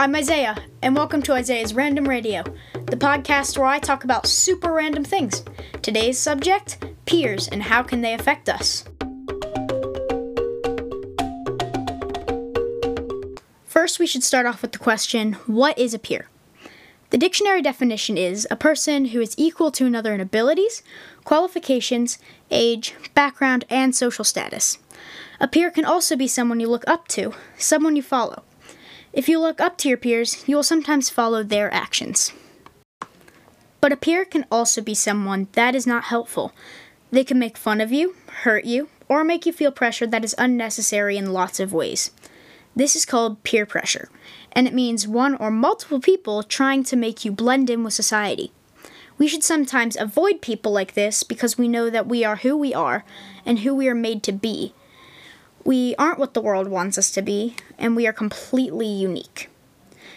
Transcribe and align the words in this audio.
I'm 0.00 0.16
Isaiah, 0.16 0.56
and 0.80 0.96
welcome 0.96 1.20
to 1.20 1.34
Isaiah's 1.34 1.74
Random 1.74 2.08
Radio, 2.08 2.42
the 2.86 2.96
podcast 2.96 3.58
where 3.58 3.66
I 3.66 3.78
talk 3.78 4.02
about 4.02 4.26
super 4.26 4.72
random 4.72 5.04
things. 5.04 5.44
Today's 5.82 6.18
subject 6.18 6.82
peers 7.04 7.48
and 7.48 7.62
how 7.62 7.82
can 7.82 8.00
they 8.00 8.14
affect 8.14 8.48
us. 8.48 8.84
First, 13.66 13.98
we 13.98 14.06
should 14.06 14.22
start 14.22 14.46
off 14.46 14.62
with 14.62 14.72
the 14.72 14.78
question 14.78 15.34
what 15.46 15.78
is 15.78 15.92
a 15.92 15.98
peer? 15.98 16.30
The 17.10 17.18
dictionary 17.18 17.60
definition 17.60 18.16
is 18.16 18.48
a 18.50 18.56
person 18.56 19.08
who 19.08 19.20
is 19.20 19.34
equal 19.36 19.70
to 19.72 19.84
another 19.84 20.14
in 20.14 20.20
abilities, 20.22 20.82
qualifications, 21.24 22.18
age, 22.50 22.94
background, 23.12 23.66
and 23.68 23.94
social 23.94 24.24
status. 24.24 24.78
A 25.40 25.46
peer 25.46 25.70
can 25.70 25.84
also 25.84 26.16
be 26.16 26.26
someone 26.26 26.58
you 26.58 26.68
look 26.68 26.88
up 26.88 27.06
to, 27.08 27.34
someone 27.58 27.96
you 27.96 28.02
follow. 28.02 28.44
If 29.12 29.28
you 29.28 29.40
look 29.40 29.60
up 29.60 29.76
to 29.78 29.88
your 29.88 29.98
peers, 29.98 30.44
you 30.46 30.54
will 30.54 30.62
sometimes 30.62 31.10
follow 31.10 31.42
their 31.42 31.72
actions. 31.74 32.32
But 33.80 33.92
a 33.92 33.96
peer 33.96 34.24
can 34.24 34.46
also 34.52 34.80
be 34.80 34.94
someone 34.94 35.48
that 35.52 35.74
is 35.74 35.86
not 35.86 36.04
helpful. 36.04 36.52
They 37.10 37.24
can 37.24 37.38
make 37.38 37.56
fun 37.56 37.80
of 37.80 37.90
you, 37.90 38.14
hurt 38.44 38.64
you, 38.64 38.88
or 39.08 39.24
make 39.24 39.46
you 39.46 39.52
feel 39.52 39.72
pressure 39.72 40.06
that 40.06 40.24
is 40.24 40.36
unnecessary 40.38 41.16
in 41.16 41.32
lots 41.32 41.58
of 41.58 41.72
ways. 41.72 42.12
This 42.76 42.94
is 42.94 43.04
called 43.04 43.42
peer 43.42 43.66
pressure, 43.66 44.08
and 44.52 44.68
it 44.68 44.74
means 44.74 45.08
one 45.08 45.34
or 45.34 45.50
multiple 45.50 45.98
people 45.98 46.44
trying 46.44 46.84
to 46.84 46.94
make 46.94 47.24
you 47.24 47.32
blend 47.32 47.68
in 47.68 47.82
with 47.82 47.94
society. 47.94 48.52
We 49.18 49.26
should 49.26 49.42
sometimes 49.42 49.96
avoid 49.96 50.40
people 50.40 50.70
like 50.70 50.94
this 50.94 51.24
because 51.24 51.58
we 51.58 51.66
know 51.66 51.90
that 51.90 52.06
we 52.06 52.24
are 52.24 52.36
who 52.36 52.56
we 52.56 52.72
are 52.72 53.04
and 53.44 53.58
who 53.58 53.74
we 53.74 53.88
are 53.88 53.94
made 53.94 54.22
to 54.22 54.32
be, 54.32 54.72
we 55.64 55.94
aren't 55.96 56.18
what 56.18 56.34
the 56.34 56.40
world 56.40 56.68
wants 56.68 56.98
us 56.98 57.10
to 57.12 57.22
be, 57.22 57.56
and 57.78 57.94
we 57.94 58.06
are 58.06 58.12
completely 58.12 58.86
unique. 58.86 59.48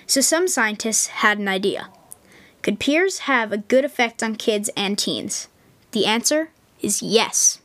So 0.05 0.21
some 0.21 0.47
scientists 0.47 1.07
had 1.07 1.39
an 1.39 1.47
idea. 1.47 1.89
Could 2.61 2.79
peers 2.79 3.20
have 3.20 3.51
a 3.51 3.57
good 3.57 3.84
effect 3.84 4.23
on 4.23 4.35
kids 4.35 4.70
and 4.77 4.98
teens? 4.98 5.48
The 5.91 6.05
answer 6.05 6.49
is 6.81 7.01
yes. 7.01 7.59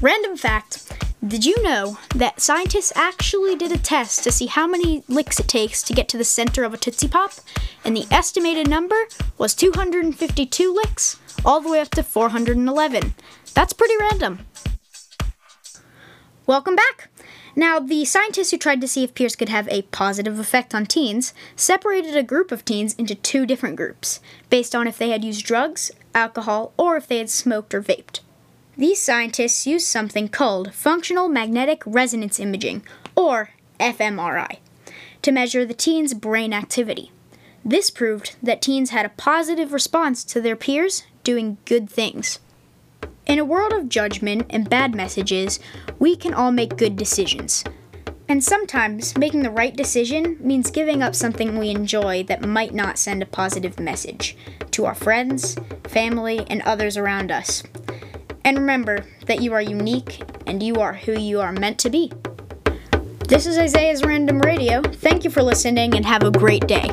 Random 0.00 0.36
fact 0.36 0.92
Did 1.26 1.44
you 1.44 1.62
know 1.62 1.98
that 2.14 2.40
scientists 2.40 2.92
actually 2.96 3.54
did 3.54 3.70
a 3.70 3.78
test 3.78 4.24
to 4.24 4.32
see 4.32 4.46
how 4.46 4.66
many 4.66 5.04
licks 5.08 5.38
it 5.38 5.46
takes 5.48 5.82
to 5.84 5.94
get 5.94 6.08
to 6.08 6.18
the 6.18 6.24
center 6.24 6.64
of 6.64 6.74
a 6.74 6.76
Tootsie 6.76 7.08
Pop? 7.08 7.32
And 7.84 7.96
the 7.96 8.06
estimated 8.10 8.68
number 8.68 9.06
was 9.38 9.54
252 9.54 10.74
licks, 10.74 11.18
all 11.44 11.60
the 11.60 11.70
way 11.70 11.80
up 11.80 11.90
to 11.90 12.02
411. 12.02 13.14
That's 13.54 13.72
pretty 13.72 13.94
random. 14.00 14.40
Welcome 16.44 16.74
back! 16.74 17.08
Now, 17.54 17.78
the 17.78 18.04
scientists 18.04 18.50
who 18.50 18.58
tried 18.58 18.80
to 18.80 18.88
see 18.88 19.04
if 19.04 19.14
peers 19.14 19.36
could 19.36 19.48
have 19.48 19.68
a 19.68 19.82
positive 19.82 20.40
effect 20.40 20.74
on 20.74 20.86
teens 20.86 21.32
separated 21.54 22.16
a 22.16 22.24
group 22.24 22.50
of 22.50 22.64
teens 22.64 22.94
into 22.94 23.14
two 23.14 23.46
different 23.46 23.76
groups, 23.76 24.18
based 24.50 24.74
on 24.74 24.88
if 24.88 24.98
they 24.98 25.10
had 25.10 25.24
used 25.24 25.46
drugs, 25.46 25.92
alcohol, 26.16 26.72
or 26.76 26.96
if 26.96 27.06
they 27.06 27.18
had 27.18 27.30
smoked 27.30 27.72
or 27.72 27.80
vaped. 27.80 28.20
These 28.76 29.00
scientists 29.00 29.68
used 29.68 29.86
something 29.86 30.28
called 30.28 30.74
functional 30.74 31.28
magnetic 31.28 31.80
resonance 31.86 32.40
imaging, 32.40 32.84
or 33.14 33.50
fMRI, 33.78 34.56
to 35.22 35.30
measure 35.30 35.64
the 35.64 35.74
teens' 35.74 36.12
brain 36.12 36.52
activity. 36.52 37.12
This 37.64 37.88
proved 37.88 38.34
that 38.42 38.60
teens 38.60 38.90
had 38.90 39.06
a 39.06 39.10
positive 39.10 39.72
response 39.72 40.24
to 40.24 40.40
their 40.40 40.56
peers 40.56 41.04
doing 41.22 41.58
good 41.66 41.88
things. 41.88 42.40
In 43.32 43.38
a 43.38 43.46
world 43.46 43.72
of 43.72 43.88
judgment 43.88 44.44
and 44.50 44.68
bad 44.68 44.94
messages, 44.94 45.58
we 45.98 46.16
can 46.16 46.34
all 46.34 46.52
make 46.52 46.76
good 46.76 46.96
decisions. 46.96 47.64
And 48.28 48.44
sometimes 48.44 49.16
making 49.16 49.42
the 49.42 49.50
right 49.50 49.74
decision 49.74 50.36
means 50.38 50.70
giving 50.70 51.02
up 51.02 51.14
something 51.14 51.56
we 51.56 51.70
enjoy 51.70 52.24
that 52.24 52.46
might 52.46 52.74
not 52.74 52.98
send 52.98 53.22
a 53.22 53.26
positive 53.26 53.80
message 53.80 54.36
to 54.72 54.84
our 54.84 54.94
friends, 54.94 55.56
family, 55.84 56.44
and 56.50 56.60
others 56.60 56.98
around 56.98 57.32
us. 57.32 57.62
And 58.44 58.58
remember 58.58 59.06
that 59.24 59.40
you 59.40 59.54
are 59.54 59.62
unique 59.62 60.22
and 60.46 60.62
you 60.62 60.74
are 60.74 60.92
who 60.92 61.18
you 61.18 61.40
are 61.40 61.52
meant 61.52 61.78
to 61.78 61.88
be. 61.88 62.12
This 63.28 63.46
is 63.46 63.56
Isaiah's 63.56 64.04
Random 64.04 64.40
Radio. 64.40 64.82
Thank 64.82 65.24
you 65.24 65.30
for 65.30 65.42
listening 65.42 65.94
and 65.94 66.04
have 66.04 66.22
a 66.22 66.30
great 66.30 66.66
day. 66.66 66.90